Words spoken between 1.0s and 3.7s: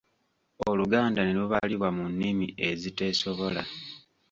ne lubalibwa mu nnimi eziteesobola!